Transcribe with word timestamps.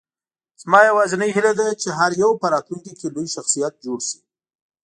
زما 0.61 0.79
یوازینۍ 0.89 1.29
هیله 1.35 1.53
ده، 1.59 1.67
چې 1.81 1.89
هر 1.99 2.11
یو 2.21 2.31
په 2.41 2.45
راتلونکې 2.53 2.93
کې 2.99 3.07
لوی 3.15 3.27
شخصیت 3.35 3.73
جوړ 3.85 3.99
شي. 4.09 4.19